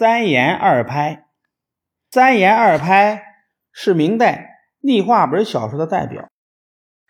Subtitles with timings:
[0.00, 1.26] 三言二拍，
[2.10, 3.22] 三言二拍
[3.70, 6.30] 是明代逆话本小说的代表。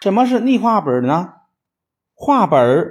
[0.00, 1.32] 什么是逆话本呢？
[2.12, 2.90] 话本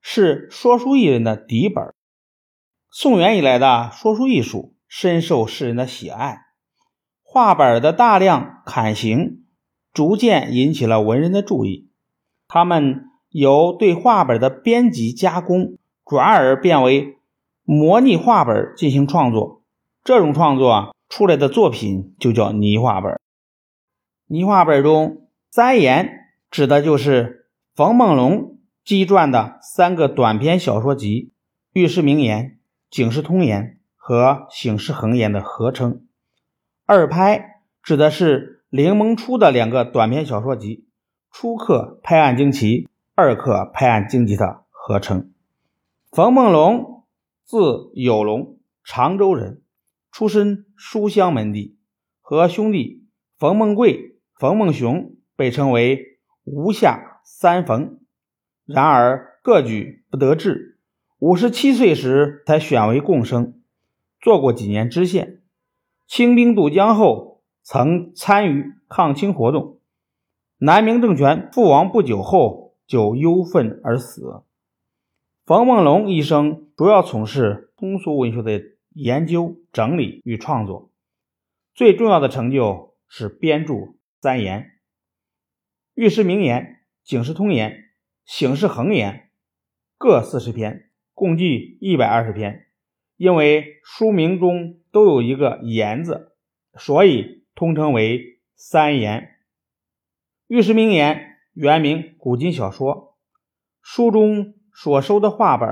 [0.00, 1.92] 是说书艺人的底本。
[2.90, 6.46] 宋元以来的说书艺术深受世人的喜爱，
[7.22, 9.44] 话本的大量刊行，
[9.92, 11.90] 逐渐引起了文人的注意。
[12.46, 15.76] 他们由对话本的编辑加工，
[16.06, 17.17] 转而变为。
[17.70, 19.62] 模拟话本进行创作，
[20.02, 23.20] 这种创作出来的作品就叫拟话本。
[24.26, 31.30] 拟话本中，三言指的就是冯梦龙积撰的三个短篇小说集
[31.74, 32.44] 《喻世明言》
[32.88, 33.62] 《警世通言》
[33.96, 36.06] 和《醒世恒言》的合称。
[36.86, 40.86] 二拍指的是凌蒙初的两个短篇小说集
[41.38, 45.30] 《初刻拍案惊奇》《二刻拍案惊奇》的合称。
[46.10, 46.96] 冯梦龙。
[47.48, 49.62] 字有龙，常州人，
[50.12, 51.78] 出身书香门第，
[52.20, 53.06] 和兄弟
[53.38, 58.00] 冯梦贵、冯梦熊被称为吴下三冯。
[58.66, 60.78] 然而各举不得志，
[61.20, 63.62] 五十七岁时才选为贡生，
[64.20, 65.40] 做过几年知县。
[66.06, 69.80] 清兵渡江后，曾参与抗清活动。
[70.58, 74.42] 南明政权覆亡不久后，就忧愤而死。
[75.48, 80.92] 冯梦龙一生主要从事通俗文学的研究、整理与创作，
[81.72, 83.72] 最重要的成就是编著
[84.20, 84.60] 《三言》
[85.94, 86.60] 《喻世名言》
[87.02, 87.70] 《警世通言》
[88.26, 89.14] 《醒世恒言》
[89.96, 92.66] 各四十篇，共计一百二十篇。
[93.16, 96.36] 因为书名中都有一个“言”字，
[96.74, 98.18] 所以通称为
[98.54, 99.20] 《三言》。
[100.48, 101.16] 《喻世名言》
[101.54, 102.94] 原名《古今小说》，
[103.80, 104.57] 书中。
[104.80, 105.68] 所收的画本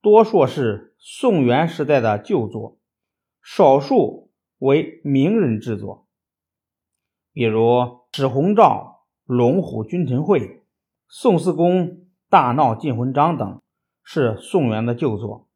[0.00, 2.78] 多数是宋元时代的旧作，
[3.42, 6.06] 少数为名人之作，
[7.34, 10.40] 比如史鸿照《龙虎君臣会》、
[11.06, 11.98] 宋四公
[12.30, 13.60] 大闹进魂章等
[14.02, 15.46] 是宋元的旧作，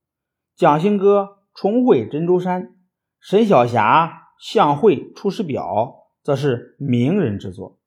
[0.54, 2.76] 蒋兴歌重绘珍珠山、
[3.19, 7.78] 沈小霞相绘出师表则是名人之作，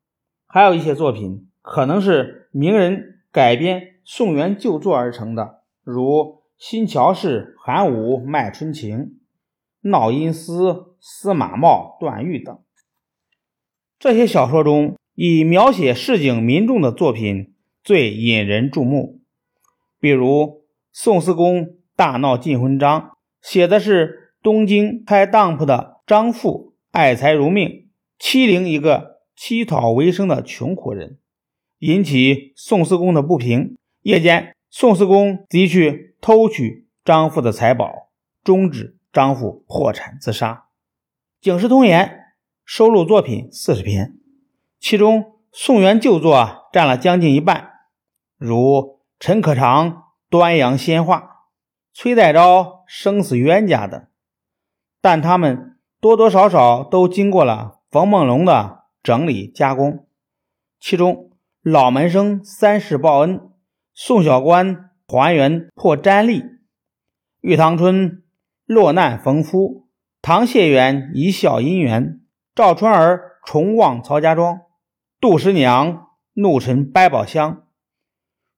[0.47, 3.96] 还有一些作品可能是名人改编。
[4.09, 9.19] 宋元旧作而成的，如新桥氏韩武卖春情、
[9.81, 12.57] 闹音司司马茂段誉等。
[13.99, 17.53] 这些小说中，以描写市井民众的作品
[17.83, 19.19] 最引人注目。
[19.99, 20.63] 比如
[20.93, 31.17] 宋思公大闹进魂章，写的是东京开当铺的张富爱财如命，欺凌一个乞讨为生的穷苦人，
[31.79, 33.75] 引起宋思公的不平。
[34.07, 38.07] 夜间，宋思公即去偷取张富的财宝，
[38.41, 40.67] 终止张富破产自杀。
[41.43, 42.07] 《警世通言》
[42.63, 44.17] 收录作品四十篇，
[44.79, 47.71] 其中宋元旧作占了将近一半，
[48.37, 49.91] 如陈可长
[50.29, 51.17] 《端阳仙话》、
[51.91, 54.07] 崔代昭《生死冤家》等。
[55.01, 60.07] 但他们多多少少都经过了冯梦龙的整理加工，
[60.79, 61.13] 其中
[61.61, 63.37] 《老门生三世报恩》。
[63.99, 66.59] 宋小官还原破毡吏，
[67.41, 68.21] 玉堂春
[68.67, 69.87] 落难逢夫，
[70.21, 72.21] 唐谢元一笑姻缘，
[72.53, 74.61] 赵春儿重望曹家庄，
[75.19, 77.65] 杜十娘怒沉百宝箱，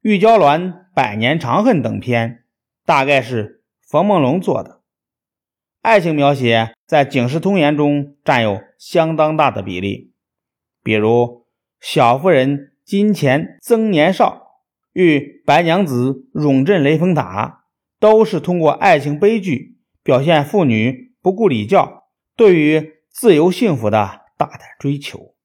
[0.02, 2.44] 玉娇鸾百年长恨等篇，
[2.86, 4.82] 大概是冯梦龙做的。
[5.82, 10.12] 爱情描写在《警世通言》中占有相当大的比例，
[10.84, 11.46] 比如
[11.80, 14.49] 小妇人金钱曾年少。
[14.94, 17.66] 与白娘子永镇雷峰塔，
[18.00, 22.06] 都是通过爱情悲剧表现妇女不顾礼教，
[22.36, 25.36] 对于自由幸福的大胆追求。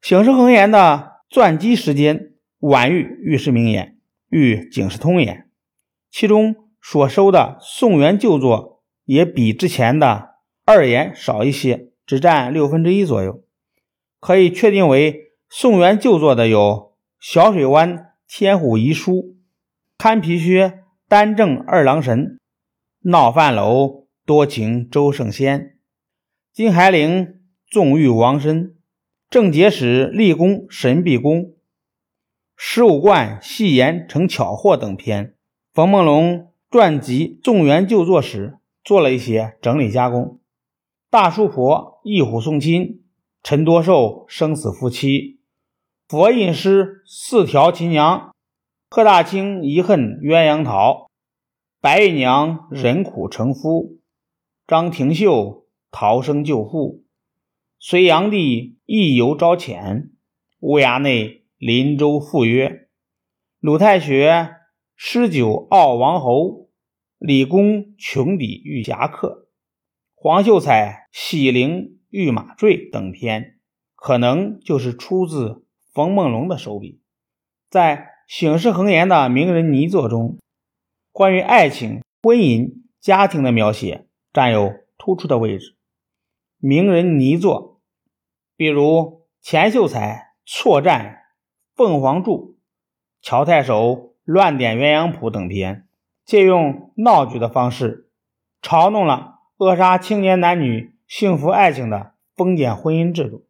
[0.00, 3.86] 醒世恒言的钻机时间晚于《御世明言》
[4.28, 5.36] 与《警世通言》，
[6.10, 13.42] 其中所收的宋元旧作也比之前的二言少一些，只占六分之一左右。
[14.20, 18.05] 可以确定为宋元旧作的有小水湾。
[18.28, 19.36] 天虎遗书、
[19.96, 22.38] 堪皮靴、单正二郎神、
[23.02, 25.78] 闹饭楼、多情周圣仙、
[26.52, 28.74] 金海陵纵欲王参、
[29.30, 31.54] 正节使立功神臂功、
[32.56, 35.34] 十五贯戏言成巧货等篇，
[35.72, 40.40] 冯梦龙传集宋元旧作时做了一些整理加工。
[41.08, 43.04] 大叔婆一虎送亲、
[43.44, 45.35] 陈多寿生死夫妻。
[46.08, 48.32] 佛印诗四条秦娘，
[48.88, 51.10] 贺大清遗恨鸳鸯桃，
[51.80, 53.98] 白玉娘忍苦成夫，
[54.68, 57.02] 张廷秀逃生救父，
[57.80, 60.10] 隋炀帝意游招遣，
[60.60, 62.86] 乌鸦内林州赴约，
[63.58, 64.54] 鲁太学
[64.94, 66.68] 诗酒傲王侯，
[67.18, 69.48] 李公穷抵御侠客，
[70.14, 73.58] 黄秀才喜灵御马坠等篇，
[73.96, 75.65] 可能就是出自
[75.96, 77.00] 冯梦龙的手笔。
[77.70, 80.36] 在醒世恒言的名人泥作中，
[81.10, 85.74] 关于爱情、婚姻、家庭的描写占有突出的位置。
[86.58, 87.80] 名人泥作，
[88.58, 91.22] 比如钱秀才错战
[91.74, 92.58] 凤凰柱、
[93.22, 95.88] 乔太守乱点鸳鸯谱等篇，
[96.26, 98.10] 借用闹剧的方式，
[98.60, 103.46] 嘲弄了扼杀青年男女幸福爱情的封建婚姻制度。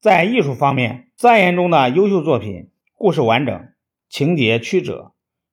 [0.00, 3.68] 在艺术方面，三言中的优秀作品，故事完整，
[4.08, 5.12] 情节曲折，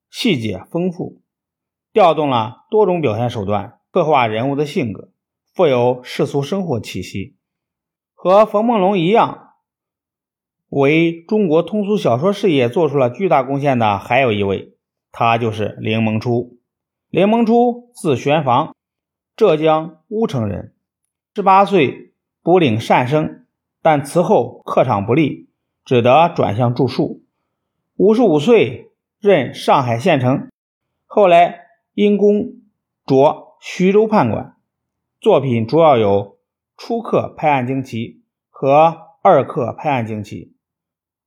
[0.10, 1.22] 细节丰富。
[1.92, 5.12] 调动了多种表现手段，刻画人物的性格，
[5.54, 7.36] 富有世俗生活气息。
[8.14, 9.56] 和冯梦龙一样，
[10.70, 14.78] 为中国通俗小说事业做出了巨大贡献的还有一位，
[15.12, 16.62] 他就是林萌初。
[17.10, 18.74] 林萌初字玄房，
[19.36, 20.74] 浙江乌城人。
[21.36, 23.46] 十八岁不领善生，
[23.82, 25.47] 但此后课场不利，
[25.88, 27.24] 只得转向著述。
[27.96, 30.50] 五十五岁任上海县丞，
[31.08, 31.64] 后来。
[31.98, 32.52] 因公
[33.08, 34.56] 着徐州判官，
[35.20, 36.10] 作品主要有
[36.78, 37.98] 《初刻拍案惊奇》
[38.52, 38.70] 和
[39.24, 40.46] 《二刻拍案惊奇》。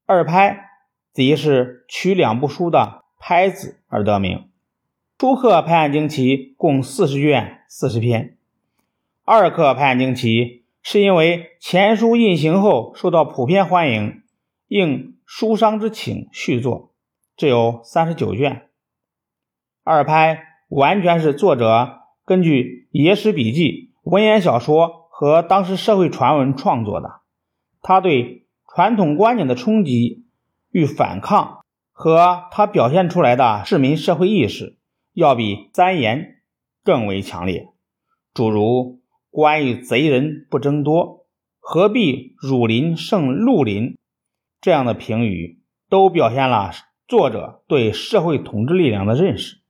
[0.07, 0.71] 二拍
[1.13, 4.39] 即是取两部书的“拍”字而得名。
[5.19, 8.27] 《初刻拍案惊奇》共四十卷四十篇，
[9.25, 10.29] 《二刻拍案惊奇》
[10.83, 14.23] 是因为前书印行后受到普遍欢迎，
[14.71, 16.95] 应书商之请续作，
[17.37, 18.69] 只有三十九卷。
[19.85, 20.47] 二拍。
[20.71, 27.23] 完全是作者根据野史笔记、文言小说和当时社会传闻创作的。
[27.83, 30.27] 他对传统观念的冲击
[30.71, 34.79] 与反抗，和他表现出来的市民社会意识，
[35.13, 36.37] 要比三言
[36.85, 37.67] 更为强烈。
[38.33, 39.01] 诸如
[39.33, 41.27] “关于贼人不争多，
[41.59, 43.99] 何必汝林胜陆林”
[44.61, 46.71] 这样的评语，都表现了
[47.09, 49.61] 作者对社会统治力量的认识。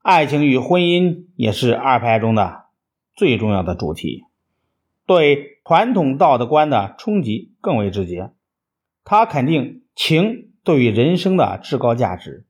[0.00, 2.66] 爱情与婚姻也是二拍中的
[3.14, 4.24] 最重要的主题，
[5.06, 8.30] 对传统道德观的冲击更为直接。
[9.04, 12.46] 他肯定情对于人生的至高价值，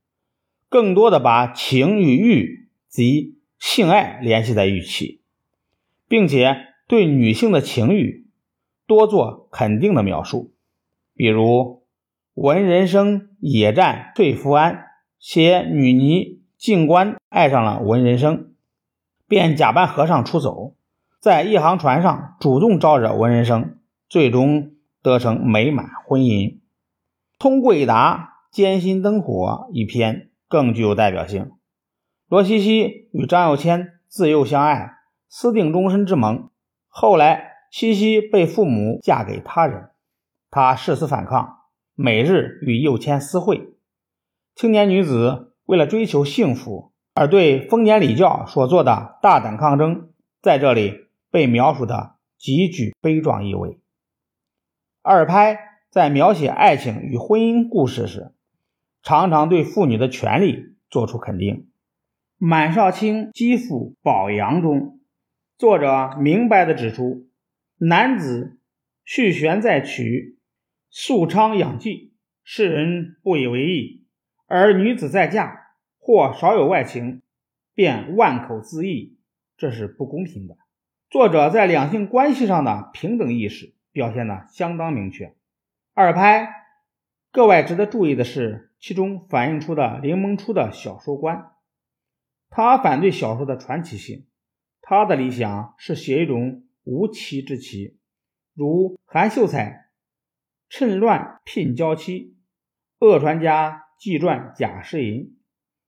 [0.69, 5.23] 更多的把情与欲及性爱联系在一起，
[6.07, 8.29] 并且对女性的情欲
[8.87, 10.53] 多做肯定的描述。
[11.15, 11.43] 比如
[12.41, 14.75] 《文人生野战退福安》
[15.19, 16.39] 写女尼。
[16.57, 18.53] 静观爱上了文人生，
[19.29, 20.75] 便假扮和尚出走，
[21.21, 26.59] 在一行船上主动招惹文人生，最终得成美满婚姻。
[27.39, 31.53] 通贵达艰辛灯火一篇更具有代表性。
[32.29, 34.95] 罗西西与张幼谦自幼相爱，
[35.29, 36.51] 私定终身之盟。
[36.89, 39.91] 后来西西被父母嫁给他人，
[40.51, 41.58] 他誓死反抗，
[42.01, 43.75] 每日与右谦私会。
[44.55, 45.47] 青年女子。
[45.69, 53.79] 为了追求幸福而对封建礼教所做的大胆抗争，在这里被描述的极具悲壮意味。
[55.03, 55.59] 二拍
[55.91, 58.33] 在描写爱情与婚姻故事时，
[59.03, 61.55] 常常对妇女的权利作出肯定。
[62.39, 65.01] 《满少卿继父宝阳》中，
[65.59, 67.29] 作者明白地指出：
[67.77, 68.59] 男子
[69.05, 70.38] 续弦再娶，
[70.91, 74.07] 素昌养妓，世人不以为意。
[74.47, 77.23] 而女子再嫁，或少有外情，
[77.75, 79.19] 便万口自缢，
[79.57, 80.57] 这是不公平的。
[81.11, 85.35] 作者在两性关系上的平等意识表现的相当明确。
[85.95, 86.49] 二拍
[87.31, 91.53] 格外值得注意的是，其中反映出的林萌初的小说观。
[92.49, 94.27] 他反对小说的传奇性，
[94.81, 97.99] 他的理想是写一种无奇之奇，
[98.55, 99.88] 如韩秀才
[100.69, 102.37] 趁乱聘娇妻，
[103.01, 103.87] 恶传家。
[103.99, 105.37] 纪传贾世银、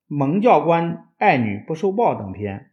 [0.08, 2.72] 蒙教官爱女不受报等篇，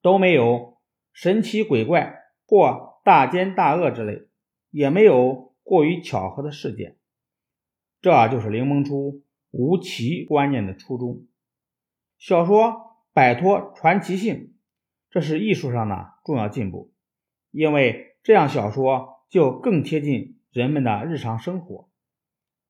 [0.00, 0.78] 都没有
[1.12, 4.28] 神奇鬼怪或大奸大恶之类，
[4.70, 6.96] 也没有过于巧合的事件。
[8.00, 11.26] 这就是林萌初无奇观念的初衷。
[12.16, 14.54] 小说摆脱传奇性，
[15.10, 16.94] 这是艺术上的重要进步，
[17.50, 21.90] 因为这样小说就更贴近人们的日常生活，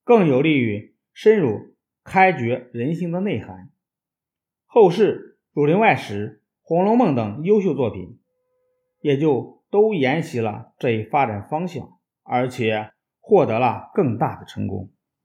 [0.03, 0.93] 更有利于。
[1.17, 3.71] 深入开掘人性的内涵。
[4.67, 8.19] 后世《儒林外史》红楼梦》等优秀作品，
[9.01, 14.91] 也就都沿袭了这一发展方向，而且获得了更大的成功。